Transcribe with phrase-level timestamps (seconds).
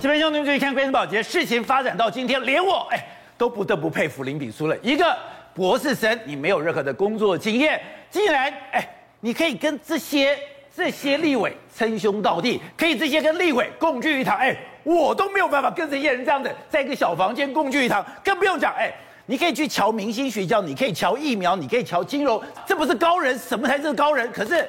[0.00, 3.06] 这边兄弟注意看，关键保洁事情发展到今天，连我哎
[3.36, 4.74] 都不得不佩服林炳书了。
[4.80, 5.14] 一个
[5.52, 7.78] 博士生，你没有任何的工作经验，
[8.10, 8.82] 竟然哎，
[9.20, 10.38] 你可以跟这些
[10.74, 18.90] 这些立委称兄道弟，可以这些跟立委共聚一堂，哎，我都没有办法跟这些人这样的在一个小房间共聚一堂，更不用讲哎，
[19.26, 24.32] 你可以去瞧明星学校，你可以瞧疫苗，你可以瞧金融，这不是高人，什么才是高人？
[24.32, 24.66] 可是。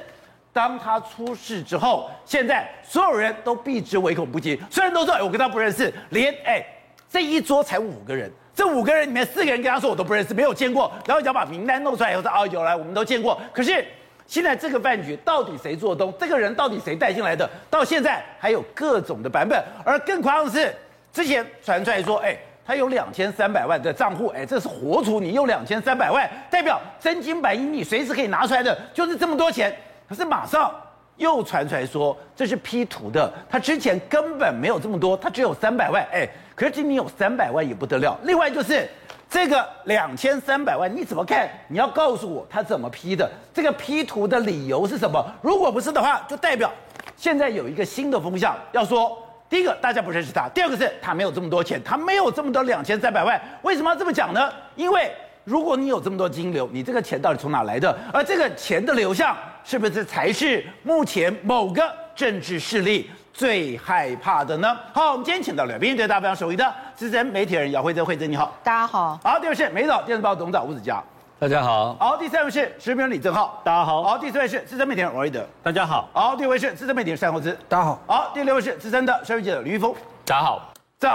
[0.52, 4.60] 当他出事之后，现在所有人都避之唯恐不及。
[4.70, 6.62] 虽然都说，哎，我跟他不认识，连哎
[7.08, 10.92] 这一桌才五个人，这五个人里面四个人跟他说我都不认识，没有见过。
[11.06, 13.40] 然后要把名单弄出来以后说，哦，有来，我们都见过。
[13.52, 13.82] 可是
[14.26, 16.12] 现在这个饭局到底谁做东？
[16.20, 17.48] 这个人到底谁带进来的？
[17.70, 19.58] 到现在还有各种的版本。
[19.84, 20.74] 而更夸张的是，
[21.12, 29.74] 之前传出来说，哎，他有两千三百万的账户，哎，这是活储，你有两千三百万，代表真金白银，你随时可以拿出来的，就是这么多钱。
[30.12, 30.70] 可是马上
[31.16, 38.14] 又传出来说这是 P 图的，他之前根本没有这么多，他只有三百万，哎，可是今年有三百万也不得了。
[38.24, 38.86] 另外就是
[39.30, 41.48] 这个两千三百万你怎么看？
[41.66, 43.26] 你要告诉我他怎么 P 的？
[43.54, 45.24] 这个 P 图的理由是什么？
[45.40, 46.70] 如果不是的话，就代表
[47.16, 49.16] 现在有一个新的风向，要说
[49.48, 54.52] 第一个大家不认识他，第二个是他没有这么多钱，他没有这么多两千三百万，为什么要这么讲呢？
[54.76, 55.10] 因为
[55.44, 57.96] 如果你有这么多金流，你这个钱到底从哪来的？
[58.12, 59.34] 而这个钱的流向。
[59.64, 61.82] 是不是才是目前某个
[62.14, 64.76] 政治势力最害怕的呢？
[64.92, 69.18] 好，我们今天请到了来宾，对大家非常熟悉的资深媒体人姚慧珍，慧珍你好，大家好。
[69.22, 71.02] 好，第二位是《美丽岛电视报》董事长吴子佳，
[71.38, 71.94] 大家好。
[71.94, 74.02] 好，第三位是时评人李正浩，大家好。
[74.02, 76.08] 好，第四位是资深媒体人王瑞德，大家好。
[76.12, 77.98] 好，第五位是资深媒体人单宏之，大家好。
[78.06, 79.94] 好，第六位是资深的社会记者李玉峰，
[80.26, 80.72] 大家好。
[80.98, 81.08] 这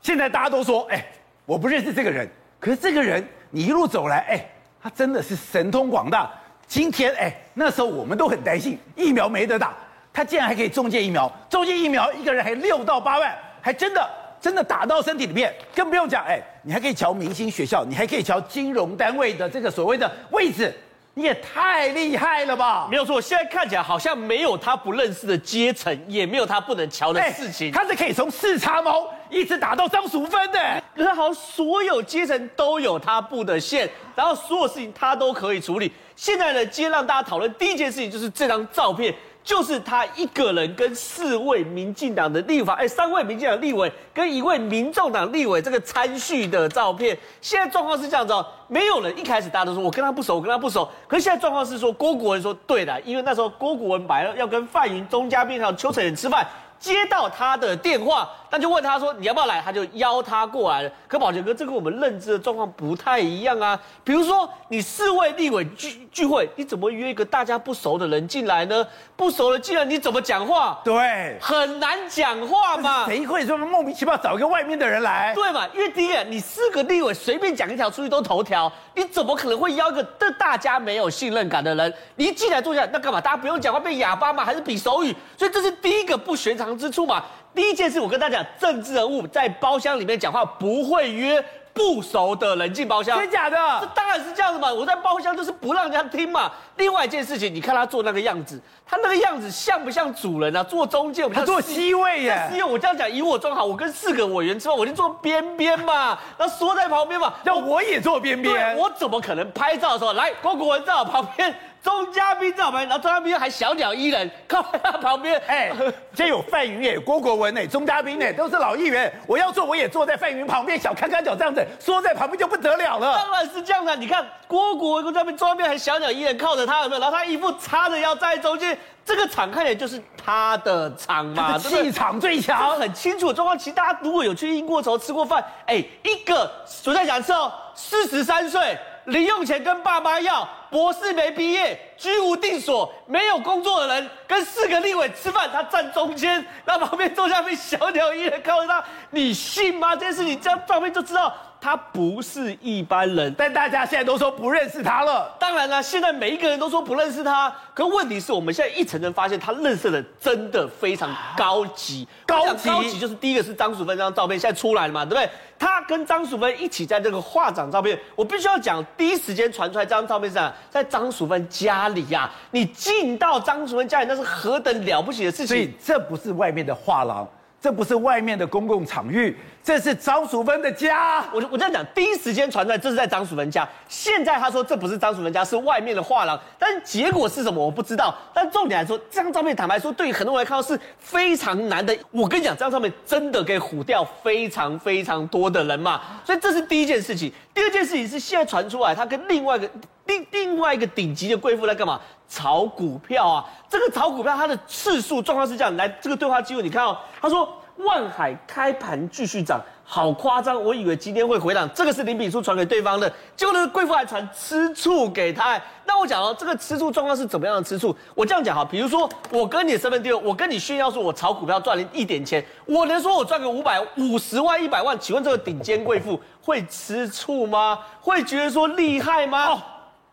[0.00, 1.04] 现在大家都说，哎，
[1.44, 2.26] 我不认识这个人，
[2.58, 4.50] 可是这个人你一路走来，哎，
[4.82, 6.30] 他真的是神通广大。
[6.68, 9.74] 今天哎，那时候我们都很担心疫苗没得打，
[10.12, 20.72] 他竟然还可以中介疫苗，中介疫苗一个人还六到八万，还真的真的打到身体里面，更不用讲哎，你还可以瞧明星学校，你还可以瞧金融单位的这个所谓的位置，
[21.18, 22.86] 你也太厉害了吧？
[22.88, 35.92] 没有错，现在看起来好像没有他不认识的阶层，也没有他不能瞧的事情，他是可以从四叉猫一直打到张淑芬的，可是好像所有阶层都有他布的线，然后所有事情他都可以处理。
[36.14, 39.12] 现在呢，今天让大家讨论第一件事情就是这张照片，
[39.48, 47.16] 就是他一个人跟四位民进党的立法，哎，三位民进党立委跟一位民众党立委这个参叙的照片。
[47.40, 50.86] 现在状况是这样子哦，没有人一开始大家都说我跟他不熟，我跟他不熟。
[51.06, 56.46] 可是现在状况是说郭国文说对的，因为那时候郭国文本来要跟范云、钟嘉宾还有邱成远吃饭。
[56.78, 60.90] 接到他的电话，那就问他说：“你要不要来？”他就邀他过来了。
[61.06, 63.78] 可宝杰哥，这跟我们认知的状况不太一样啊。
[64.04, 68.86] 比如说，你四位立委聚聚会，你怎么约一个大家不熟的人进来呢？
[69.16, 70.80] 不熟的进来，你怎么讲话？
[70.84, 73.06] 对，很难讲话嘛。
[73.06, 75.34] 谁会这么莫名其妙找一个外面的人来？
[75.34, 75.66] 对嘛？
[75.74, 81.92] 因为第一个，你四个立委随便讲一条出去都头条，你怎么可能会邀一个对大家没有信任感的人？
[82.14, 83.20] 你一进来坐下，那干嘛？
[83.20, 84.44] 大家不用讲话变哑巴嘛？
[84.44, 85.14] 还是比手语？
[85.36, 87.22] 所以这是第一个不寻常之处嘛，
[87.54, 91.42] 第一件事我跟大家讲，政治人物在包厢里面讲话不会约
[91.72, 93.56] 不熟的人进包厢，真假的？
[93.80, 96.50] 这当然是这样子嘛，我在包厢就是不让人家听嘛。
[96.76, 100.62] 另外一件事情，你看他做那个样子，他那个样子像不像主人啊？
[100.62, 102.48] 坐中间，他坐 C 位耶。
[102.52, 111.54] 因为我这样讲，以我装好，我跟四个委员吃饭，我就坐边边嘛，然后缩在旁边嘛，要我也坐边边，我怎么可能拍照的时候来郭国文在我旁边？
[111.80, 115.40] 钟嘉宾在我旁边，然后钟嘉宾还小鸟依人靠在他旁边。
[115.46, 115.70] 哎，
[116.12, 119.10] 这有范云哎，郭国文哎，钟嘉宾哎，都是老议员。
[119.28, 123.16] 我要坐，我也坐在范云旁边，小看看脚这样子，缩在旁边就不得了了。
[123.16, 127.00] 当然是这样的，你看郭国文、钟嘉宾、钟嘉宾还小鸟依人靠着他有没有？
[127.00, 128.76] 然后他一副叉着腰站在中间，
[129.08, 132.78] 这个场看起来就是他的场嘛，气场最强。
[132.78, 138.78] 很清楚的状况，其实大家如果有去英国时候吃过饭，哎，一个暑假讲吃哦，四十三岁。
[139.06, 149.96] 零用钱跟爸妈要，博士没毕业，居无定所，没有工作的人，跟四个立委吃饭，他站中间，然后旁边坐下面小鸟依人靠着他，你信吗？
[149.96, 151.34] 这件事情这样照片就知道。
[151.60, 155.34] 他不是一般人，但大家现在都说不认识他了。
[155.38, 162.06] 当然了，现在每一个人都说不认识他，可问题是我们现在一层层发现，他认识的真的非常高级。
[162.24, 165.28] 高级，高级就是第一个是张淑芬这张照片现在出来了嘛，对不对？
[165.58, 170.38] 他跟张淑芬一起在这个画展照片，我必须要讲，第一时间传出来这张照片是
[170.70, 172.34] 在张淑芬家里呀、啊。
[172.52, 175.48] 你进到张淑芬家里，那是何等了不起的事情。
[175.48, 177.26] 所以这不是外面的画廊。
[177.60, 179.36] 这不是外面的公共场域，
[179.68, 181.22] 这是张淑芬的家。
[181.30, 183.68] 我我这样讲，第一时间传出来，这是在张淑芬家。
[183.86, 186.40] 现在他说这不是张淑芬家，是外面的画廊。
[186.58, 188.14] 但结果是什么，我不知道。
[188.32, 191.94] 但重点来说，这张照片坦白说，对于很多人来看到是非常难的。
[192.10, 196.00] 我跟你讲，这张照片真的可以唬掉非常非常多的人嘛。
[196.24, 197.30] 所以这是第一件事情。
[197.52, 199.70] 第二件事情是现在传出来，他跟另外一个
[200.06, 202.00] 另另外一个顶级的贵妇在干嘛？
[202.26, 203.44] 炒股票啊。
[203.68, 207.46] 这个炒股票它的次数状况是这样，来这个对话记录你看哦，他说。
[207.78, 210.62] 万海开盘继续涨，好夸张！
[210.62, 215.60] 我以为今天会回档，这个是林炳书传给对方的，结果那个贵妇还传吃醋给他。
[215.86, 217.94] 那我讲哦，这个吃醋状况是怎么样的吃醋？
[218.14, 224.98] 我这样讲哈，比如说我跟你身份地位，我跟你炫耀说我炒股票赚了一点钱，我能说我赚个五百、五十万、一百万？
[224.98, 227.78] 请问这个顶尖贵妇会吃醋吗？
[228.00, 229.62] 会觉得说厉害吗？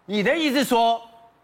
[0.05, 1.01] 你的意思说，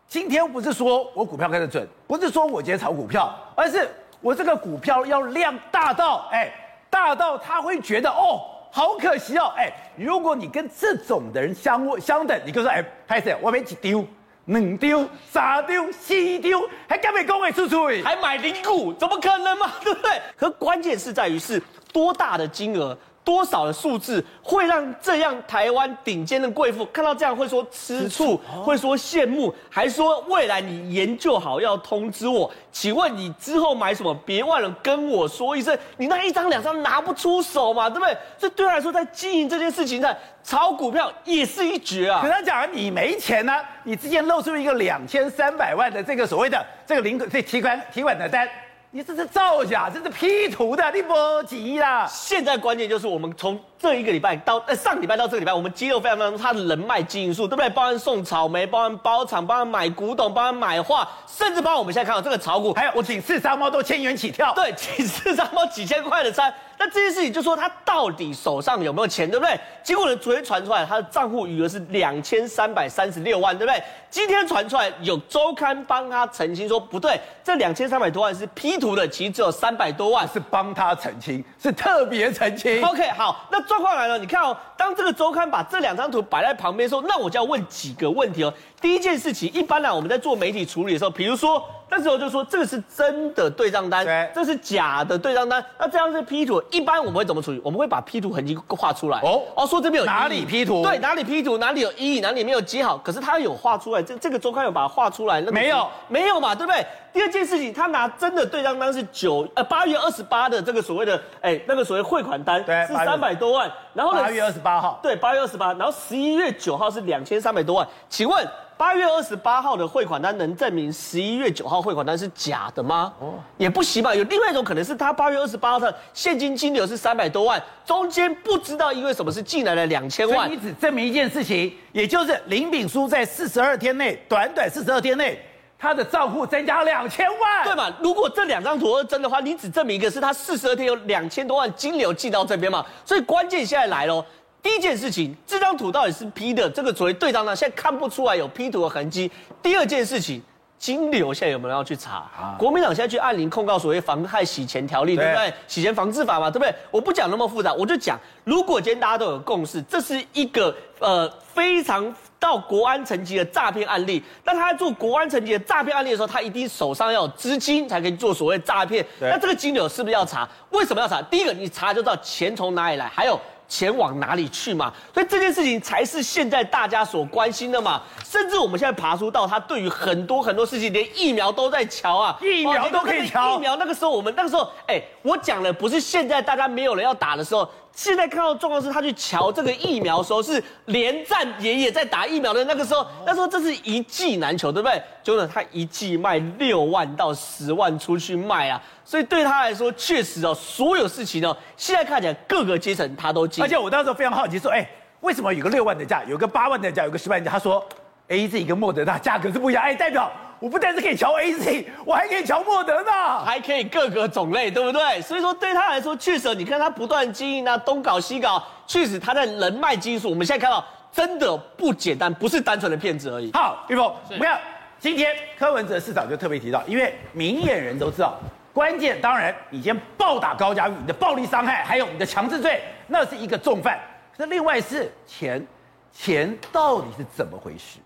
[0.08, 3.90] 今天不是说我股票开得准，不是说我今天炒股票，而是。
[4.22, 6.54] 我这个股票要量大到，哎，
[6.90, 8.40] 大到他会觉得哦，
[8.72, 14.06] 好可惜哦，哎，如果你跟这种的人相相等，你就说，哎，拍谢，我没几丢，
[14.46, 17.88] 两丢，三丢，四丢，还敢没讲会出出？
[18.04, 19.72] 还买零股，怎么可能嘛？
[19.84, 20.22] 对不对？
[20.38, 22.98] 可关键是在于是多大的金额。
[23.24, 32.52] 多少的数字会让这样台湾顶尖的贵妇看到这样会说吃醋，会说羡慕，还说未来你研究好要通知我？
[32.72, 34.14] 请问你之后买什么？
[34.26, 35.78] 别忘了跟我说一声。
[35.98, 38.18] 你那一张两张拿不出手嘛，对不对？
[38.38, 42.22] 这对他来说，在经营这件事情上，炒股票也是一绝啊。
[42.24, 48.50] 可他讲你没钱呢、啊，你之前露出一个两千三百万的这个所谓的这个领这提款提款的单。
[48.94, 51.14] 你这是造假，这是 P 图的，你不
[51.48, 52.06] 急啦。
[52.08, 57.68] 现在关键就是我们从这一个礼拜到呃上礼拜到这个礼拜，我们肌肉非常非常多，他的人脉经营术，对不对？
[57.72, 66.54] 帮人送草莓，帮人包场，包含买古董，包含买画，甚至包括我们现在看到这个炒股，还有我请四三猫都千元起跳，对，请四三猫几千块的餐。
[66.78, 69.60] 那这件事情就说他到底手上有没有钱，对不对？
[69.84, 73.82] 结果呢，昨天传出来他的账户余额是两千三百三十六万，对不对？
[74.10, 82.84] 今天传出来有周刊帮他澄清说不对，这两千三百多万是 P 图的，其实只有三百多万是帮他澄清，是特别澄清。
[82.84, 88.54] OK，好，那状况来了，你看哦，当这个周刊把这两张图摆在旁边的时候，那我就要问几个问题哦。
[88.82, 91.64] 第一件事情，一般呢我们在做媒体处理的时候，比如说。
[91.94, 95.62] 那时候就说这个是真的对账单，对，这是假的对账单。
[95.78, 97.60] 那这样是 P 图，一般我们会怎么处理？
[97.66, 99.20] 我们会把 P 图痕迹画出来。
[99.20, 100.84] 哦哦，说这边有哪里 P 图？
[100.84, 102.98] 对，哪里 P 图，哪里有意义，哪里没有接好。
[103.00, 105.42] 可是他有画出来，这这个周刊有把它画出来。
[105.42, 106.82] 那个、没有，没有嘛，对不对？
[107.12, 113.70] 第二件事情，他拿真的对账单是九呃八月二十八的这个所谓的哎那个所谓汇款单，对，是三百多万。
[113.94, 117.86] 然后呢，八月二十八号，对，八月二十八，然后十一月九号是两千三百多万。
[118.08, 118.48] 请问？
[118.82, 123.14] 八月二十八号的汇款单能证明十一月九号汇款单是假的吗？
[123.20, 124.16] 哦，也不行吧。
[124.16, 130.48] 有另外一种可能是他八月二十八号的现金金流是三百多万，中间不知道因为什么是进来了两千万。
[130.48, 135.40] 所以你只证明一件事情，也就是林炳书在四十二天内，短短四十二天内，
[135.78, 137.94] 他的账户增加两千万，对嘛？
[138.02, 142.84] 如果这两张图是真的话，你只证明一个是他四十二天有两千多万金流寄到这边嘛？
[143.06, 144.26] 所以关键现在来喽。
[144.64, 149.32] 第一件事情，这张图到底是 P 的，这个所谓对账呢，现在看不出来有 P 图的痕迹。
[149.62, 150.42] 第二件事情，
[150.78, 152.18] 金流现在有没有人要去查？
[152.18, 155.54] 啊、国民党现在去按铃控告所谓妨害洗钱条例，对，对不对？
[155.68, 156.74] 洗钱防治法嘛，对不对？
[156.92, 164.22] 我不讲那么复杂，我就讲，如果今天大家都有共识，这是一个呃非常到国安层级的诈骗案例。
[164.44, 169.04] 那他在做国安层级的诈骗案例的时候，他一定手上要有资金才可以做所谓诈骗。
[169.20, 170.48] 那这个金流是不是要查？
[170.70, 171.20] 为什么要查？
[171.24, 173.40] 第一个，你查就知道钱从哪里来，还有。
[173.72, 174.92] 钱往哪里去嘛？
[175.14, 178.02] 所以这件事情才是现在大家所关心的嘛。
[178.26, 183.56] 甚至我们现在爬出到他对于很多很多事情，连疫苗都在瞧啊，疫苗都可以瞧。
[183.56, 187.66] 疫苗那个时候，我们那个时候，哎，我讲了，不是现在大家没有人要打的时候。
[187.94, 195.02] 现在看到状况是，他去瞧这个疫苗的时候，是连战爷爷在打疫苗的那个时候，那时候这是一剂难求，对不对？
[195.22, 203.64] 就呢，他一剂卖六万到十万出去卖啊，所以对他来说，确实哦，所有事情哦，现在看起来各个阶层他都进。
[203.64, 207.52] 而且我当时非常好奇，说，哎，为什么有个六万的价，有个八万的价，有个十万的价？
[207.52, 207.86] 他说
[208.30, 210.32] ，AZ 跟莫德纳价格是不一样，哎，代表。
[210.62, 215.20] 我不但是可以瞧 AZ，我还可以瞧莫德纳，还可以各个种类，对不对？
[215.20, 223.52] 所以说对他来说，确实，你看他不断经营啊，东搞西搞，确实他在人脉基础，我们现在看到真的不简单，不是单纯的骗子而已。
[223.54, 224.56] 好，玉凤，不要。
[225.00, 228.38] 今天柯文哲市长就特别提到，因为明眼人都知道，
[228.72, 234.00] 关键当然你先暴打高嘉瑜，你的暴力伤害，还有你的强制罪，那是一个重犯。
[234.38, 235.66] 那另外是钱，
[236.14, 237.98] 钱到底是怎么回事？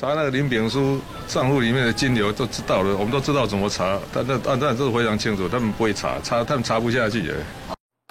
[0.00, 7.32] 查那个林炳书账户里面的金流都知道了，我们都知道怎么查，但但当然这是非常清楚，他们不会查，查他们查不下去。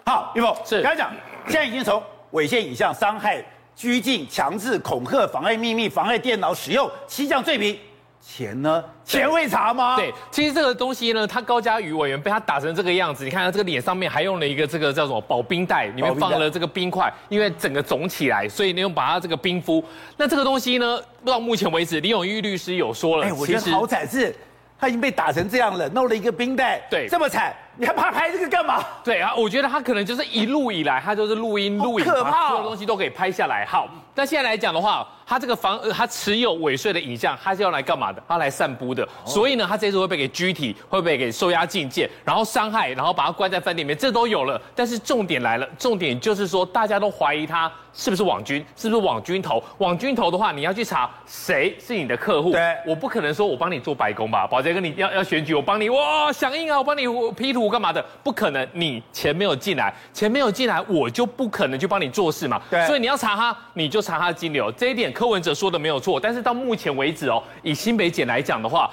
[0.05, 1.11] 好，玉凤是刚才讲，
[1.47, 3.43] 现在已经从猥亵影像、伤害、
[3.75, 7.77] 拘禁、强制、恐吓、妨碍秘密、妨碍电脑使用七项罪名。
[8.25, 8.83] 钱呢？
[9.03, 9.97] 钱会查吗？
[9.97, 19.83] 对，其实这个东西呢，他高嘉瑜委员被他打成这个样子，你看他这个脸上面还用了一个这个叫什么保冰袋，里面放了这个冰块，因为整个肿起来，所以你用把它这个冰敷。
[20.15, 24.33] 那这个东西呢，到目前为止，李永玉律师有说了，哎，我觉得好惨，是
[24.79, 27.53] 他已经被打成这样了，弄了一个冰袋，对，这么惨。
[27.75, 28.85] 你还怕拍这个干嘛？
[29.03, 33.65] 对啊，我觉得他可能就是一路以来，他就是录音录影，可怕，所有东西都可以拍下来。
[33.65, 38.21] 好，那现在来讲的话，他这个房，他持有尾税的影像，他是要来干嘛的？
[38.27, 39.07] 他来散布的。
[39.25, 44.61] 所以呢，他这次会被给拘提，会被给收押禁见，然后伤害，然后把他关在饭店里面，这都有了。
[44.75, 49.63] 但是重点来了，重点就是说，大家都怀疑他是不是网军，是不是网军头？
[49.79, 52.51] 网军头的话，你要去查谁是你的客户。
[52.51, 54.45] 对，我不可能说我帮你做白工吧？
[54.45, 57.63] 宝杰哥，你要要选举，我帮你哇响应啊，我帮你 P 图。
[57.73, 58.05] 干嘛的？
[58.21, 62.61] 不可能，你钱没有进来，钱没有进来，我就不可能去帮你做事嘛。
[62.69, 64.71] 对，所以你要查他，你就查他的金流。
[64.73, 68.91] 这一点柯文哲说的没有错，但是到目前为止哦，以新北检来讲的话，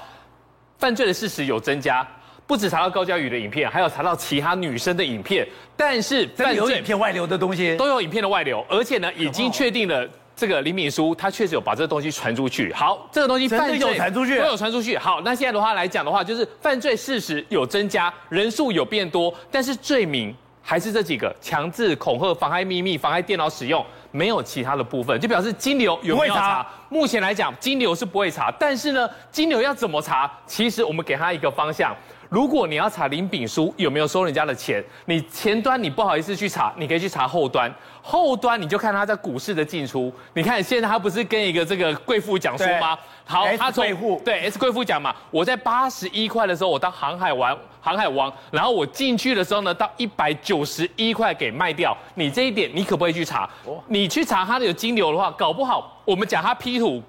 [0.78, 2.06] 犯罪的事实有增加，
[2.46, 10.08] 不止查到高嘉宇的影片，还有查到其他女生的影片，但是犯罪有影片外流的东西，都有影片的外流，而且呢，已经确定了。
[10.36, 12.72] 这个林炳书他确实有把这个东西传出去。
[12.72, 14.96] 好，这个东西犯罪有传出去，都有传出去。
[14.96, 20.34] 好，那现在的话来讲的话，就是犯罪事实有增加，人数有变多，但是罪名
[20.70, 26.62] 还是这几个：强制、恐吓、妨害秘密、妨害电脑使用，没有其他的部分，就表示金流有没有查？
[26.62, 30.30] 查目前来讲，金流是不会查，但是呢，金流要怎么查？
[30.46, 31.92] 其实我们给他一个方向。
[32.30, 37.68] 如果你要查林炳书有没有收人家的钱，你前端你不好意思去查，你可以去查后端。
[38.00, 40.12] 后端你就看他在股市的进出。
[40.34, 42.96] 你看现在他不是跟一个这个贵妇讲说吗？
[43.24, 43.84] 好，他从
[44.24, 51.96] 对 S 贵妇讲嘛，我在八十一块的时候，我当航海王，航海王，然后我进去的时候呢，到一百九十一块给卖掉。
[52.14, 53.50] 你这一点你可不可以去查？
[53.88, 57.02] 你去查他的有金流的话，搞不好我们讲他 P 图，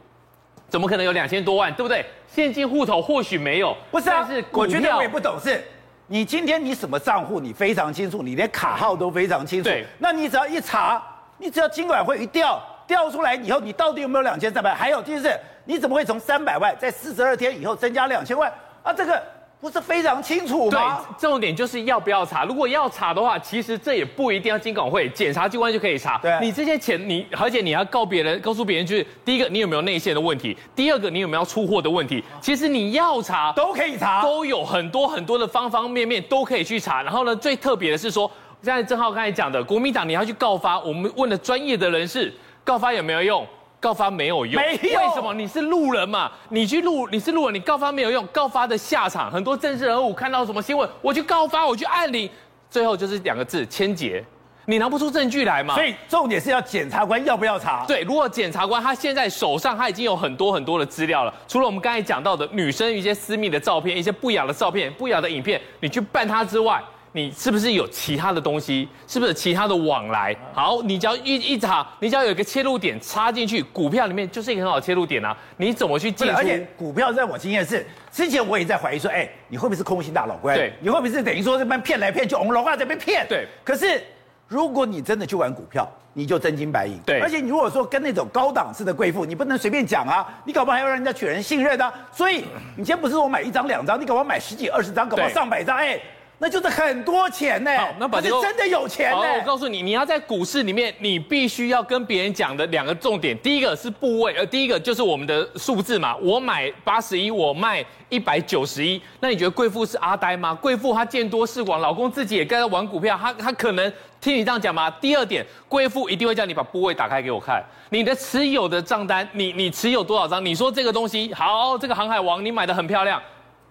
[0.72, 2.06] 怎么可能有两千多万，对不对？
[2.34, 4.26] 现金户头或许没有，不是啊？
[4.26, 5.62] 是我觉得我也不懂事。
[6.08, 9.70] 你今天你什么账户你非常清楚，你连卡号都非常清楚。
[9.70, 11.04] 对，那你只要一查，
[11.38, 14.74] 你只要金管会一调调出来以后，你到底有没有两千三百？
[14.74, 18.50] 还有就是你怎么会从三百万在四十二天以后增加两千万
[18.82, 18.94] 啊？
[18.94, 19.22] 这个。
[19.62, 21.06] 不是非常清楚吗？
[21.08, 22.44] 对，重点就是要不要查。
[22.46, 26.18] 如果要查的话，其实这也不一定要金管会，检察机关就可以查。
[26.18, 32.24] 对，你这些钱，你而且你要告别人，告诉别人，就是第一个，你有没有内线的问题；第二个，你有没有出货的问题。
[32.42, 37.04] 其实你要查都可以查，都有很多很多的方方面面都可以去查。
[37.04, 38.30] 然后呢，最特别的是说，
[38.64, 43.46] 现在正皓刚才讲的，国民党你要去告发，我们问了专业的人士，告发有没有用？
[43.82, 45.00] 告发没有用，没有。
[45.00, 45.34] 为什么？
[45.34, 46.32] 你是路人嘛？
[46.50, 48.26] 你去录，你是路人，你告发没有用。
[48.28, 52.30] 告发的下场，很多政治人物看到什么新闻，我去告发，我去按理，
[52.70, 54.24] 最后就是两个字：签结。
[54.66, 55.74] 你拿不出证据来嘛？
[55.74, 57.84] 所以重点是要检察官要不要查？
[57.88, 66.80] 对，如果检察官他现在手上他已经有很多很多的资料了，除了我们刚才讲到的女生一些私密的照片、一些不雅的照片、不雅的影片，你去办他之外。
[67.14, 68.88] 你是不是有其他的东西？
[69.06, 70.36] 是不是其他的往来？
[70.54, 75.36] 好，你只要一一查，你只要有一个切入点插进去，股票里面就是一个很好的切入点啊！
[75.58, 76.32] 你怎么去进？
[76.32, 80.56] 而且股票在我经验是，之前我也在怀疑说，哎，你会不会是空心大老怪？
[80.56, 83.26] 对，你会不会是等于说这边骗来骗去，红龙啊这边骗？
[83.28, 83.46] 对。
[83.64, 84.02] 可是
[84.48, 86.98] 如果你真的去玩股票，你就真金白银。
[87.06, 87.20] 对。
[87.20, 91.94] 而且你如果说跟那种高档次的贵妇，你不能随便讲啊，你搞不好还要让人家取人信任啊。
[92.10, 92.46] 所以
[92.78, 96.00] 你今天不是我买一张两张，你搞不好买十几二十张，搞不好上百张，哎。
[96.44, 99.20] 那就是很多钱呢，好，那宝杰是真的有钱呢。
[99.40, 106.16] 我告诉你，你要在股市里面，你必须要跟别人讲的两个重点，第一个是部位，呃，第一个就是我们的数字嘛。
[106.18, 109.00] 我买八十一，我卖一百九十一。
[109.20, 110.52] 那你觉得贵妇是阿呆吗？
[110.56, 114.90] 贵妇她见多识广，老公自己也该在玩股票，她她可能听你这样讲吗？
[114.90, 120.44] 第二点，贵妇一定会叫你把部位打开给我看，你的持有的账单，你你持有多少张？
[120.44, 123.22] 你说这个东西好，这个航海王你买的很漂亮。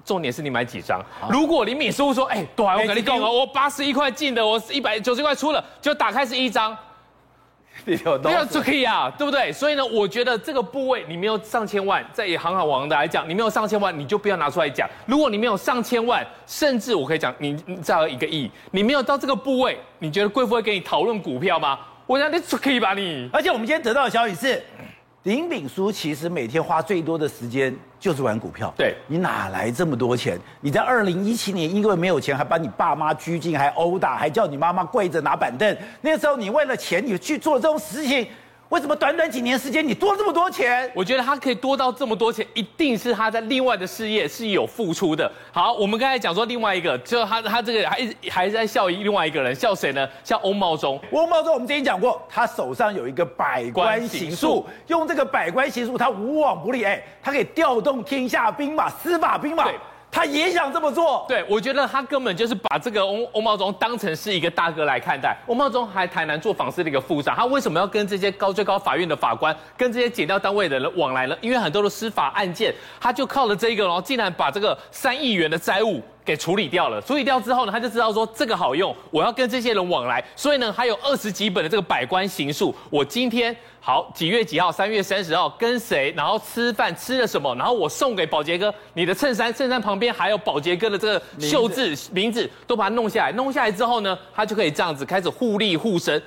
[0.05, 1.01] 重点是你买几张？
[1.31, 6.77] 如果林炳书说：“哎，对，我跟你讲哦，我八十一块进的，我一百九十块出了，就打开是一张，
[7.85, 9.53] 没有就可以啊，对不对？
[9.53, 14.89] 所以呢，我觉得这个部位你没有上千万，在以航海王的来讲，你没有上千万，你就不要拿出来讲。
[15.07, 21.79] 如果你没有上千万，甚至我可以讲，你再一个亿，你没有到这个部位，你觉得贵妇会跟你讨论股票吗？
[22.07, 23.29] 我讲你可以吧你。
[23.33, 24.63] 而且我们今天得到的消息是。”
[25.25, 28.73] 林炳书其实每天花最多的时间就是玩股票。
[28.77, 30.39] 对，你哪来这么多钱？
[30.61, 35.77] 你在二零一七年因为没有钱，还把你爸妈拘禁，还殴打，还叫你妈妈跪着拿板凳。
[36.01, 38.27] 那时候你为了钱，你去做这种事情，
[38.71, 40.89] 为什么短短几年时间你多了这么多钱？
[40.95, 45.31] 我觉得他可以多到这么多钱，一定是他在另外的事业是有付出的。
[45.51, 50.09] 好，我们刚才讲说另外一个，就他他这个还还在笑另外一个人，笑谁呢？
[50.23, 51.01] 笑翁茂忠。
[51.11, 59.69] 翁茂忠我们之前讲过，他手上有一个百官行术，用这个百官行术，他无往不利，哎，他可以调动天下兵马、司法兵马。
[60.11, 65.37] 他也想这么做，对，我觉得他根本就是把这个欧欧茂忠当成是一个大哥来看待。
[65.47, 71.37] 欧茂忠还台南做房事的一个副长，他为什么要跟这些高最高法院的法官、跟这些检调单位的人往来呢？
[71.41, 76.03] 因为很多的司法案件，他就靠了这个，然后竟然把这个三亿元的债务。
[76.31, 82.73] 给处理掉了，处理掉之后呢，他就知道说这个好用，我要跟这些人往来，所以呢，还有二十几本的这个百官行术。
[82.89, 96.23] 我今天好几月几号，三月三十号跟谁，然后吃饭吃了什么，然后我送给宝杰哥你的衬衫，衬衫旁边还有宝杰哥的这个袖字名字，都把它弄下来，弄下来之后呢，他就可以这样子开始互利互生，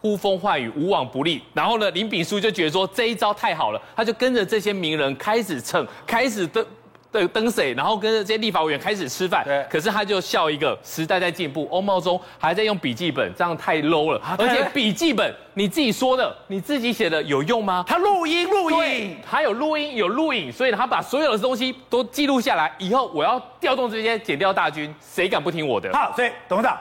[0.00, 1.40] 呼风唤雨，无往不利。
[1.54, 6.66] 然后呢，林炳书就觉得说这一招太好了，他就跟着这些名人开始蹭，开始的。
[7.10, 9.42] 对，登水，然后跟这些立法委员开始吃饭。
[9.42, 11.66] 对，可是他就笑一个，时代在进步。
[11.70, 14.20] 欧茂忠还在用笔记本，这样太 low 了。
[14.38, 17.82] 而且笔记本你自己说的，你自己写的有用吗？
[17.88, 22.70] 他录音录音，他有录音有录影，所以他把所有的东西都记录下来。
[22.76, 25.90] 以后我要调动这些减掉大军，谁敢不听我的？
[25.94, 26.78] 好，所以董事长，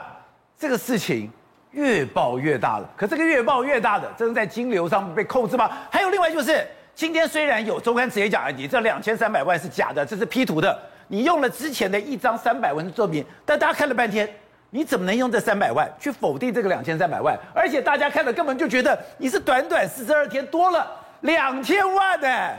[0.59, 1.31] 这个事情
[1.71, 2.89] 越爆越大了。
[2.97, 5.69] 可这个越爆越大的，真的在金流上被控制吗？
[5.89, 6.67] 还有另外就是。
[6.97, 10.75] 今天虽然有周刊直接讲，你这两千三百万是假的，这是 P 图的，
[11.07, 14.27] 你用了之前的一张三百万的作品，但大家看了半天，
[14.71, 17.37] 你怎么能用这三百万去否定这个两千三百万？
[17.53, 22.49] 而且大家看了根本就觉得你是短短四十二天多了两千万呢。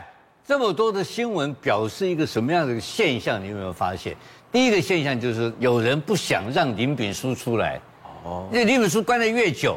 [0.46, 3.42] 这么多的新闻表示一个什么样的现象？
[3.42, 4.14] 你有没有发现？
[4.52, 7.80] 第一个现象就是有人不想让林炳书出来，
[8.22, 9.76] 哦，因为林炳书关得越久，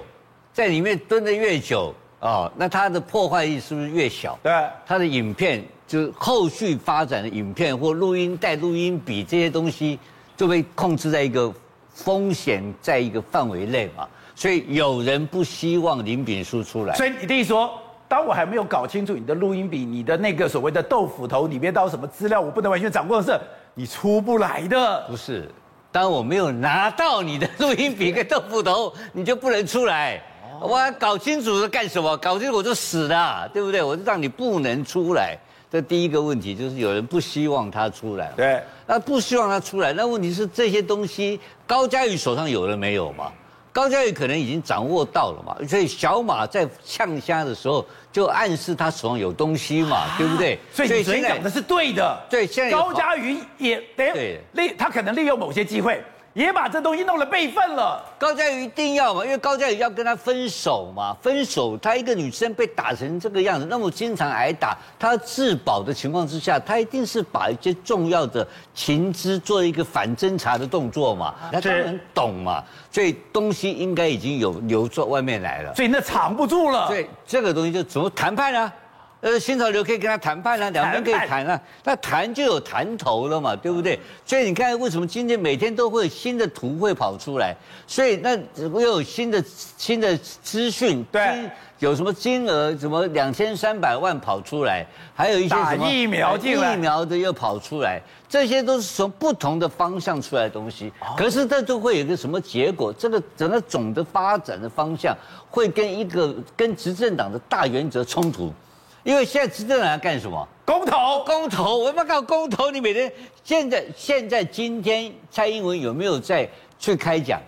[0.54, 1.92] 在里面蹲得越久。
[2.22, 4.38] 哦，那它的破坏力是不是越小？
[4.44, 4.52] 对，
[4.86, 10.00] 它的影片就是后续发展的影片或录音带、录音笔这些东西，
[10.38, 11.52] 就被控制在一个
[11.94, 14.08] 风险在一个范围内嘛。
[14.36, 16.96] 所以有人不希望林炳书出来。
[16.96, 17.72] 所以你的意思说，
[18.08, 23.40] 当我还没有搞清楚你的录音笔、你的那个所谓的豆腐头里面到什么资料，我不能完全掌握的时候，
[23.74, 25.08] 你出不来的。
[25.08, 25.50] 不是，
[25.92, 30.22] 当我没有拿到你的录音笔跟豆腐头，你就不能出来。
[30.62, 32.16] 我还搞清楚是干什么？
[32.18, 33.82] 搞清楚我就死了，对不对？
[33.82, 35.36] 我就让你不能出来。
[35.72, 38.32] 这第一个问题就是有人不希望他出来。
[38.36, 43.32] 对，那不希望他出来，那问题是这些东西高嘉宇手上有了没有嘛？
[43.74, 45.56] 高嘉宇可能已经掌握到了嘛？
[45.66, 50.60] 所以小马在呛虾的时候就暗示他手上有东西嘛，啊、对不对？
[50.74, 52.22] 所以你昨天讲的是对的。
[52.30, 56.04] 对，现在高嘉宇也得利，他可能利用某些机会。
[56.34, 58.04] 也把这东西弄了备份了。
[58.18, 78.72] 高嘉瑜一定要嘛，因为高嘉瑜要跟他分手嘛，分手，他一个女生被打成这个样子，那么经常挨打，他自保的情况之下，他一定是把一些重要的情资做一个反侦查的动作嘛，他当然懂嘛，所以东西应该已经有流出外面来了，所以那藏不住了，所以这个东西就怎么谈判呢？
[79.22, 84.00] 呃，新潮流可以跟他谈判啊，两边可以谈啊，那谈就有谈头了嘛，对不对？
[84.26, 87.56] 所以你看，为什么今天每天都会有新的图会跑出来？
[87.86, 89.44] 所以那又有新的
[89.78, 100.92] 新的资讯，对，有什么金额，什么两千三百万跑出来，还有一些什么疫苗进来，疫苗的又跑出来，这些都是从不同的方向出来的东西。
[101.16, 102.92] 可是这都会有一个什么结果？
[102.92, 105.16] 这个整个总的发展的方向
[105.48, 108.52] 会跟一个跟执政党的大原则冲突。
[109.04, 110.48] 因为现在执政党要干什么？
[110.66, 112.70] 公投，公投，我们搞公投。
[112.72, 113.12] 你每天
[113.44, 117.42] 现在现在今天蔡英文有没有在去开讲？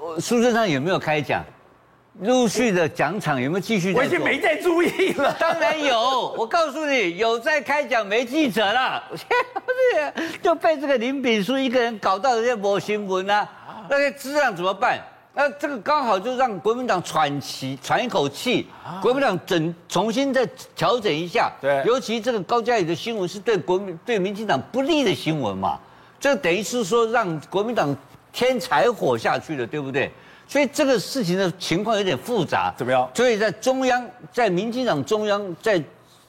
[0.00, 1.44] 我书桌上有没有开讲？
[2.20, 3.92] 陆续的讲场有没有继续？
[3.94, 5.36] 我已经没在注意了。
[5.38, 9.02] 当然有，我告诉你，有在开讲，没记者了。
[10.42, 13.46] 就被这个林炳书一个人搞到人家没新闻啊，
[13.90, 14.98] 那个质量怎么办？
[15.38, 18.66] 那这个刚好就让国民党喘气喘一口气，
[19.02, 21.52] 国民党整重新再调整一下。
[21.60, 25.78] 对，尤其这个高嘉宇的新闻是对国民对民进党不利的新闻嘛，
[26.18, 27.94] 这等于是说让国民党
[28.32, 30.10] 添柴火下去了，对不对？
[30.48, 32.72] 所以这个事情的情况有点复杂。
[32.74, 33.06] 怎么样？
[33.12, 35.82] 所以在中央，在民进党中央，在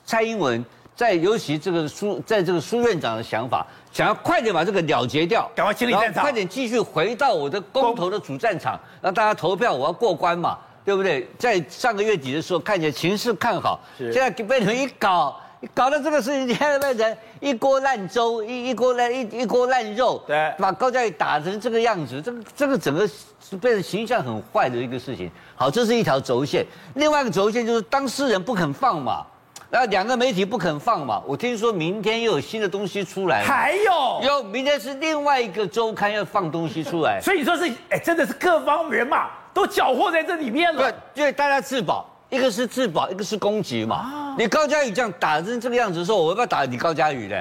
[0.06, 0.64] 蔡英文。
[0.98, 11.28] 在尤其这个苏，在这个苏院长的想法，想要快点把这个了结掉，赶快清理战场，快点继续回到我的公投的主战场，让大家投票，我要过关嘛，对不对？
[11.40, 15.40] 在上个月底的时候，看起来情势看好，现在被你们一搞，
[15.74, 25.32] 搞到这个事情，你还变成一锅烂粥，一一锅烂一一锅烂肉，对，把高嘉瑜打成这个样子，这个这个整个是变成形象很坏的一个事情。
[25.56, 26.64] 好，这是一条轴线，
[26.96, 29.26] 另外一个轴线就是当事人不肯放嘛。
[29.70, 31.22] 那两个媒体不肯放嘛？
[31.26, 40.82] 我听说明天又有新的东西出来，还有有明天是另外一个周刊要放东西出来， 所以你说是哎，真的是各方人嘛都搅和在这里面了。
[40.82, 43.96] 对，因为大家自保，一个是自保，一个是攻击嘛。
[43.98, 47.36] 啊、你高佳宇这样打成这个样子的时候，我要不要打你高佳宇呢？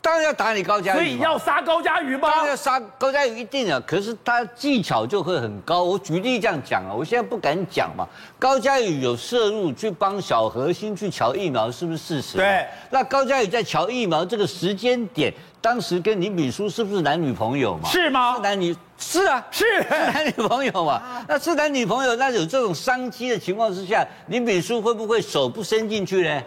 [0.00, 2.30] 当然要打你高嘉瑜，所以要杀高嘉瑜吗？
[2.30, 3.82] 当然要杀高嘉瑜，一定啊。
[3.86, 5.82] 可是他技巧就会很高。
[5.82, 8.08] 我举例这样讲啊，我现在不敢讲嘛。
[8.38, 12.36] 高嘉瑜有涉入去帮小核心去瞧疫苗，是不是事实？
[12.38, 12.64] 对。
[12.90, 17.88] 那高嘉瑜在瞧疫苗这个时间点，当时跟林炳书是不是男女朋友嘛？
[17.90, 18.36] 是吗？
[18.36, 21.02] 是男女是啊，是是男女朋友嘛？
[21.28, 26.42] 那是男女朋友，那有这种商机的情况之下，林炳书会不会手不伸进去呢？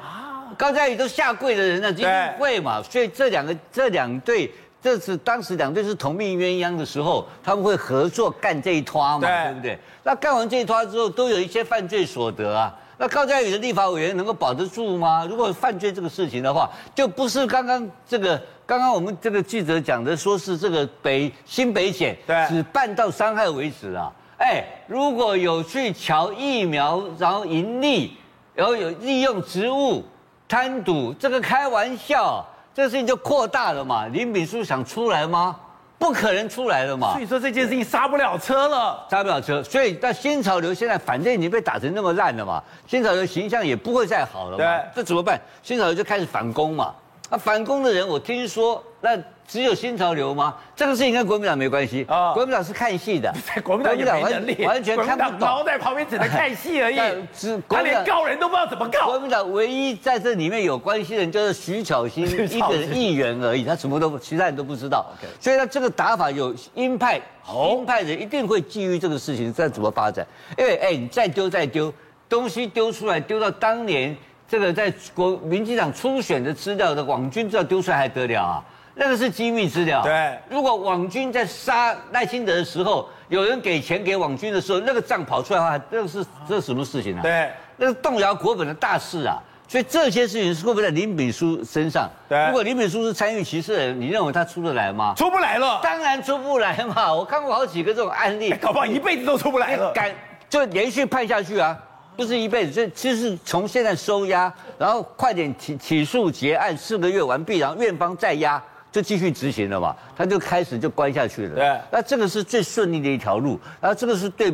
[0.58, 2.82] 高嘉瑜都下跪的人了，一定会嘛？
[2.84, 9.20] 所以这两个这两队，这是当时两队是同命鸳鸯的时候，他们会合作干这一摊嘛？
[9.22, 9.78] 对不对？
[10.04, 12.76] 那干完这一摊之后，都有一些犯罪所得啊。
[12.98, 15.26] 那高嘉宇的立法委员能够保得住吗？
[15.28, 22.16] 如果犯罪这个事情的话，就不是刚刚这个刚刚我们这个记者讲的，说是这个北新北检
[22.48, 24.12] 只办到伤害为止啊。
[24.38, 28.16] 哎，如果有去瞧疫苗，然后盈利，
[28.54, 30.04] 然后有利用职务。
[30.52, 34.06] 贪赌这个开玩笑，这个事情就扩大了嘛？
[34.08, 35.56] 林炳书想出来吗？
[35.98, 37.14] 不可能出来了嘛？
[37.14, 39.64] 所以说这件事情刹不了车了，刹不了车。
[39.64, 44.58] 所以那新潮流现在反正已经被打成那么烂了嘛，新潮流形象也不会再好了嘛。
[44.58, 45.40] 对，这怎么办？
[45.64, 46.94] 新潮流就开始反攻嘛。
[47.32, 49.18] 那反攻的人，我听说那。
[49.48, 50.56] 只有新潮流吗？
[50.78, 52.32] 这个事情跟国民党没关系啊！
[52.34, 53.30] 国民党是看戏的，
[53.62, 55.40] 国民党也没能力，完全看不懂。
[55.40, 56.98] 猫在旁边只能看戏而已，
[57.36, 59.08] 只他连告人都不知道怎么告。
[59.08, 65.06] 国民党唯一在这里面有关系的人就是徐巧芯 一个议员而已，他什么都其他人都不知道。
[65.38, 67.20] 所以呢这个打法有鹰派，
[67.54, 70.26] 鹰派人一定会觊觎这个事情再怎么发展。
[70.58, 71.94] 因为哎，你再丢再丢
[72.30, 74.16] 东西丢出来，丢到当年
[74.52, 78.62] 这个在国民进党初选的资料的网军资料丢出来还得了啊？
[78.96, 80.04] 那个是机密资料。
[80.04, 87.22] 对，如果网军在杀赖清德的时候，有人给钱给网军的时候，那个账跑出来的话，那个是这是什么事情啊？
[87.22, 89.42] 对，那是动摇国本的大事啊。
[89.70, 92.10] 所以这些事情是会不会在林炳书身上？
[92.28, 95.14] 对，如果林炳书是参与其事的人，你认为他出得来吗？
[95.16, 97.14] 出不来了，当然出不来嘛。
[97.14, 99.94] 我看过好几个这种案例，搞不好一辈子都出不来了。
[99.94, 100.14] 敢
[100.50, 101.78] 就连续判下去啊，
[102.16, 108.62] 不是一辈子，这其实是从现在收押，然后快点起起诉结案，四个月完毕，然后院方再押。
[108.92, 111.56] 就继续执行了嘛，他就开始就关下去了。
[111.56, 114.54] 对，那这个是最顺利的一条路，然后这个是对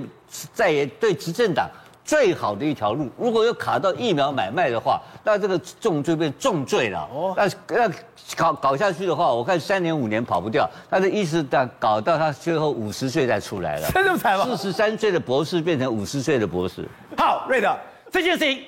[0.54, 1.68] 在野对执政党
[2.08, 3.10] 最好的一条路。
[3.18, 7.08] 如果有卡到疫苗买卖的话，那这个重罪变重罪了。
[7.14, 7.94] 哦，那那
[8.36, 10.68] 搞搞下去的话，我看三年五年跑不掉。
[10.90, 13.90] 他的意思，但搞到他最后五十岁再出来了。
[13.94, 14.46] 这么惨吗？
[14.46, 16.88] 四十三岁的博士变成五十岁的博士。
[17.18, 17.78] 好，瑞德，
[18.10, 18.64] 这件事情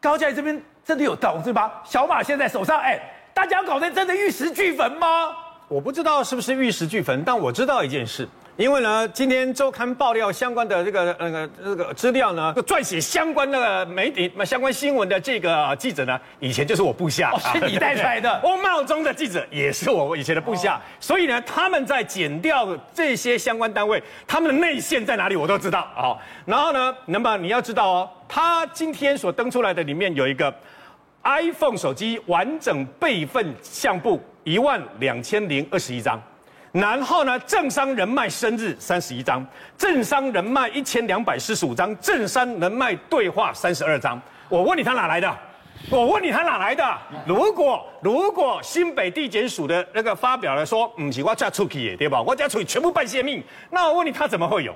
[0.00, 1.82] 高嘉瑜这边真的有道是吧？
[1.84, 3.00] 小马现在手上哎。
[3.34, 5.06] 大家搞得真的玉石俱焚吗？
[5.66, 8.28] 我不知道是不是玉石俱焚，但我知道一件事，
[8.58, 18.40] 因为呢，今天周刊爆料相关的这个那个那个资料呢，撰写相关的媒体相关新闻的这个记者呢，以前就是我部下，哦、是你带 出来的。
[18.44, 25.88] 翁茂忠的记者也是我以前的部下，哦、所以呢，他们在减掉这些相关单位，他们的内线在哪里，我都知道。
[25.96, 30.54] 哦，然后呢，那么你要知道哦，他今天所登出来的里面有一个。
[31.24, 36.20] iPhone 手机完整备份相簿一万两千零二十一张，
[36.72, 44.20] 然后呢，政商人脉生日三十一张，政商人脉一千两百四十五张，政商人脉对话三十二张。
[44.48, 45.30] 我问你他哪来的？
[45.90, 46.98] 我问你他哪来的？
[47.26, 52.22] 如果如果新北地检署的那个发表了说，嗯是我家出去的，对吧？
[52.22, 54.74] 我家出去全部办泄密，那我问你他怎么会有？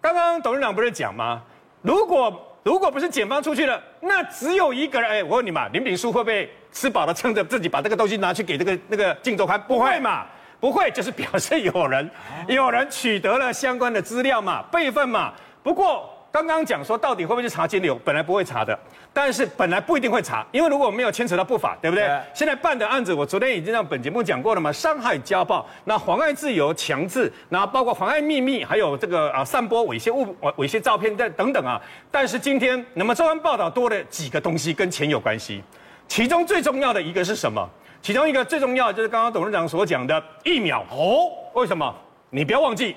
[0.00, 1.42] 刚刚董事长不是讲吗？
[1.82, 5.10] 如果如果不是检方出去了，那只有一个人。
[5.10, 9.60] 哎，我问你嘛，林炳书会不会吃饱了撑着自己把这个东西拿去给这个那个《镜周刊》？
[9.64, 10.24] 不会嘛？
[10.66, 12.10] 不会，就是表示有人
[12.48, 15.32] 有人取得了相关的资料嘛，备份嘛。
[15.62, 16.10] 不过。
[16.32, 17.98] 刚刚讲说，到底会不会去查金流？
[18.04, 18.78] 本来不会查的，
[19.10, 22.06] 但是本来不一定会查，因为如果没有牵扯到不法，对不对？
[22.06, 31.80] 对现在办的案子，我昨天已经让本节目讲过了嘛，伤害、家暴，那妨碍自由、强制，然后包括妨碍秘密，还有这个啊散播猥亵物、猥亵照片等等等啊。
[32.10, 35.62] 但是今天，那么周刊报道多了几个东西跟钱有关系，
[36.06, 37.66] 其中最重要的一个是什么？
[38.02, 41.30] 其中一个最重要的就是刚刚董事长所讲的疫苗哦。
[41.54, 41.94] 为什么？
[42.30, 42.96] 你不要忘记，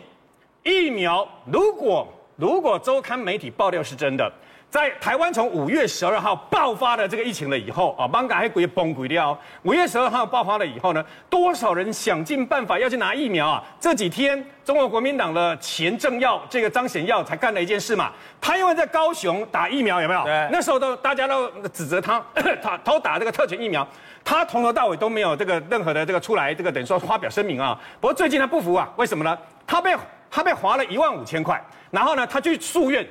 [0.64, 2.08] 疫苗如果。
[2.36, 4.32] 如果周刊媒体爆料是真的，
[4.70, 9.36] 在台湾从五月十二号爆发了这个疫情了以后啊，艋舺还鬼崩鬼掉。
[9.64, 13.64] 五月十二号爆发了以后呢，多少人想尽办法要去拿疫苗啊？
[13.80, 20.24] 这几天中国国民党的前政要这个张显耀才干了一件事嘛，他因为在高雄打疫苗有没有？
[20.24, 22.24] 对，那时候都大家都指责他，
[22.62, 23.88] 他偷打这个特权疫苗，
[24.24, 27.76] 他从头到尾都没有这个任何的这个出来这个等于说发表声明啊。
[28.00, 29.36] 不过最近他不服啊，为什么呢？
[29.66, 29.96] 他被
[30.30, 33.04] 他被罚了一万五千块，然后呢，他去诉愿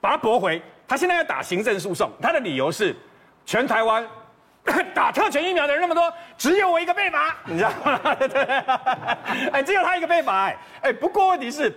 [0.00, 0.62] 把他驳回。
[0.92, 2.94] 他现在要打行政诉讼，他的理由是，
[3.46, 4.06] 全台湾
[4.92, 7.98] 打特权疫苗的人那么多，只有我一个被罚， 你知道吗？
[8.14, 8.42] 对，
[9.50, 11.74] 哎，只有他一个被罚，哎，哎，不过问题是，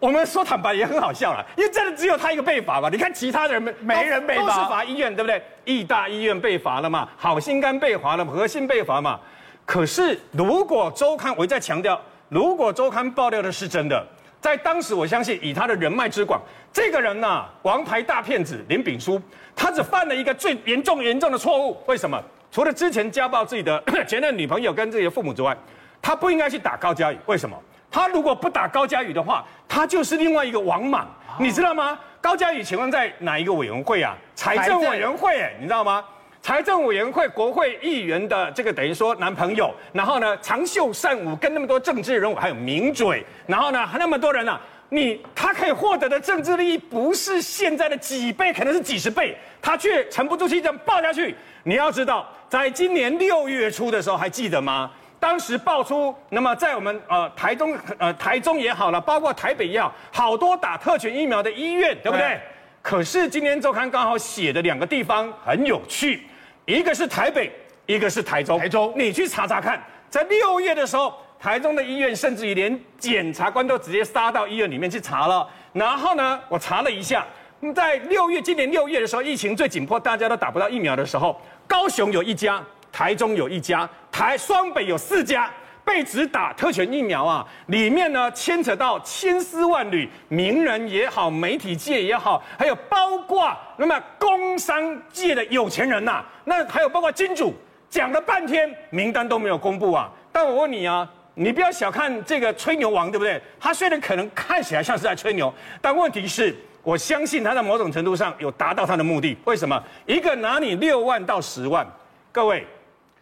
[0.00, 2.88] 我们说坦白也很好笑了，因为真的只有他一个被罚嘛。
[2.88, 5.40] 你看其他的人没没人被罚，都是罚医院，对不对？
[5.64, 9.20] 义大医院被罚了嘛，好心肝被罚了，核心被罚嘛。
[9.64, 14.04] 可是如果周刊，我一再强调，如果周刊爆料的是真的。
[14.44, 16.38] 在当时，我相信以他的人脉之广，
[16.70, 19.18] 这个人呐、王牌大骗子林炳书，
[19.56, 21.82] 他只犯了一个最严重严重的错误。
[21.86, 22.22] 为什么？
[22.52, 25.56] 除了之前家暴自己的 前任女朋友跟自己的父母之外，
[26.02, 27.16] 他不应该去打高嘉宇。
[27.24, 27.58] 为什么？
[27.90, 31.98] 他如果不打高嘉宇的话，他就是另外一个王莽，你知道吗？
[32.20, 34.14] 高嘉宇请问在哪一个委员会啊？
[34.34, 36.04] 财政委员会，你知道吗？
[36.44, 51.34] 财政委员会国会议员的这个等于说男朋友，然后呢长袖善舞，跟那么多政治人物还有名嘴，然后呢还那么多人呢、啊，你他可以获得的政治利益不是现在的几倍，可能是几十倍，他却沉不住气这样爆下去。
[51.62, 54.90] 你要知道，在今年六月初的时候，还记得吗？
[55.18, 62.38] 当时爆出，那么在我们呃台中呃台中也好了，包括台北也好，好多打特权疫苗的医院，对不对？
[62.82, 66.20] 可是今天周刊刚好写的两个地方很有趣。
[66.66, 67.52] 一个是台北，
[67.86, 68.58] 一个是台中。
[68.58, 75.48] 台中，你去查查看，在六月的时候，台中的医院甚至于连检察官都直接杀到医院里面去查了。
[75.72, 77.26] 然后呢，我查了一下，
[77.74, 85.50] 在六月，今年六月的时候，疫情最紧迫，大家都打不到疫苗的时候，高雄有一家，台中有一家，台双北有四家。
[85.84, 97.54] 被指打特权疫苗啊，里面呢牵扯到千丝万缕，名人也好，媒体界也好，还有包括那么工商界的有钱人呐、那还有包括金主，
[97.90, 100.10] 讲了半天名单都没有公布啊。
[100.32, 103.40] 但我问你啊，你不要小看这个吹牛王，对不对？
[103.60, 109.36] 他虽然可能看起来像是在吹牛，但问题是，我相信他在某种程度上有达到他的目的。
[109.44, 109.80] 为什么？
[110.06, 111.86] 一个拿你六万到十万，
[112.32, 112.66] 各位，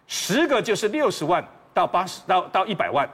[0.06, 1.44] 十个就是六十万。
[1.74, 3.08] 到八十到到一百万，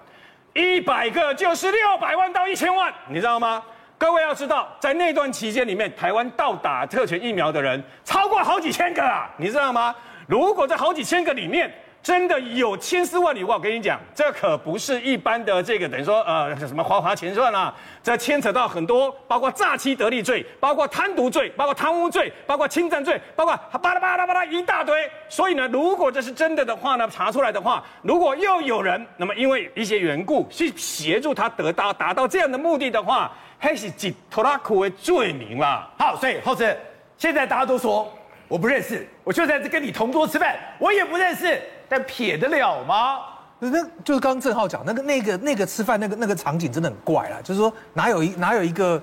[0.54, 3.62] 一百个就是六百万到一千万，你知道吗？
[3.96, 9.94] 各位要知道，在那段期间里面，台湾到打特权疫苗的人超过好几千个啊，你知道吗？
[10.26, 25.10] 如果在好几千个里面，真的有千丝万缕，我跟你讲，这可不是一般的这个等于说呃什么花花钱赚啊，这牵扯到很多，包括诈欺得利罪，包括贪渎罪，包括贪污罪，包括侵占罪，包括巴拉巴拉巴拉一大堆。
[25.28, 35.90] 所以呢，如果这是真的的话呢，查出来的话，如果又有人那么因为一些缘故去协助他得到达到这样的目的的话，还是几拖拉库为罪名啦。
[35.98, 36.74] 好，所以后者
[37.18, 38.10] 现在大家都说
[38.46, 41.60] 我不认识，我就在这跟你同桌吃饭，我也不认识。
[41.88, 43.20] 但撇得了吗？
[43.60, 49.02] 那那就是刚刚正浩讲那个那个那个吃饭那个那个场景真的很怪啦，就是说哪有一哪有一个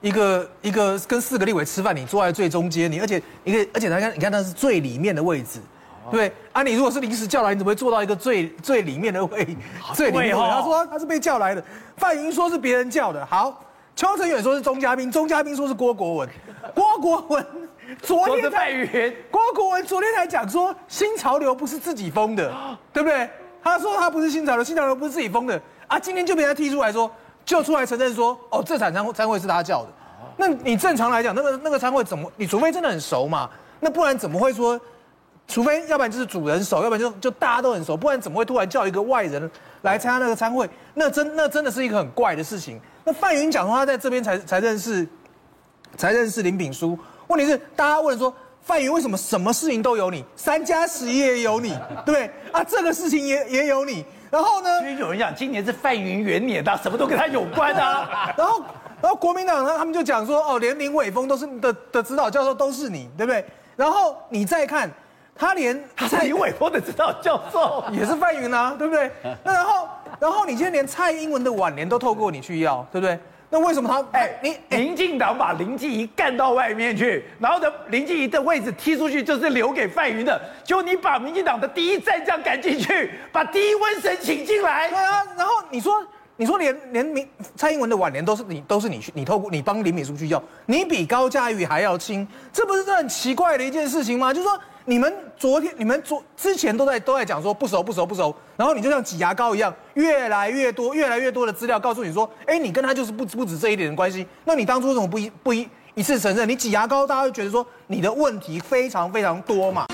[0.00, 5.58] 一个一个跟四个立委吃饭，你坐在最中间，你而且一个而且大家你看那是最里面的位置，
[6.12, 9.56] 对啊，你如果是临时叫来，你怎么会坐到一个最最里面的位？
[9.94, 10.48] 最里面的位？
[10.48, 11.64] 他说他是被叫来的，
[11.96, 13.26] 范莹说是别人叫的。
[13.26, 13.60] 好，
[13.96, 16.28] 邱成远说是钟嘉宾，钟嘉宾说是郭国文，
[16.72, 17.44] 郭国文。
[18.02, 22.52] 昨天在郭国文昨天才讲说新潮流不是自己封的，
[22.92, 23.28] 对不对？
[23.62, 25.98] 他说他不是新潮流，新潮流不是自己封的啊。
[25.98, 27.10] 今天就被他踢出来说，
[27.44, 29.88] 就出来承认说，哦，这场餐餐会是他叫的。
[30.36, 32.30] 那你正常来讲，那个那个餐会怎么？
[32.36, 34.80] 你除非真的很熟嘛，那不然怎么会说？
[35.46, 40.68] 除非要不然就是主人熟，要不然就就大家都很熟，不然怎么会突然叫一个外人来参加那个餐会？
[40.92, 42.78] 那真那真的是一个很怪的事情。
[43.02, 45.08] 那范云讲说他在这边才才认识，
[45.96, 46.98] 才认识林炳书。
[47.28, 50.24] 问题是，大家问说，范云为什么什么事情都有你？
[50.36, 51.70] 三加十一也有你，
[52.04, 52.30] 对不对？
[52.52, 54.04] 啊，这个事情也也有你。
[54.30, 54.68] 然后呢？
[54.82, 58.32] 其实有人讲，今年是范云元年呐，什么都跟他有关啊。
[58.36, 58.62] 然后，
[59.00, 63.44] 然后国民党他他们就讲说，哦，连林伟峰都是的的指导教授都是你，对不对？
[63.74, 64.90] 然后你再看，
[65.34, 69.10] 他连他是林伟峰的指导教授 也是范云啊，对不对？
[69.42, 69.88] 那然后，
[70.20, 73.18] 然后你今天连蔡英文的晚年都透过你去要，对不对？
[73.50, 74.18] 那为什么他？
[74.18, 84.88] 哎、欸，你、欸、民进党把林静怡干到外面去，然后呢，林静怡的位置踢出去就是留给范云的，就你把民进党的第一战将赶进去，把第一瘟神请进来。
[84.90, 86.06] 对啊，然后你说
[86.36, 94.32] 你说连连民蔡英文的晚年都是你都是你去你透过你帮林敏书去要，你比高嘉瑜还要亲，这不是很奇怪的一件事情吗？
[94.32, 106.48] 就是说你们昨天你们昨之前都在都在讲说不熟不熟不熟，然后你就像挤牙膏一样，越来越多越来越多的资料告诉你说，哎，你跟他就是不不止这一点的关系，那你当初为什么不一不一一次承认？
[106.48, 109.86] 你挤牙膏，大家会觉得说你的问题非常非常多嘛。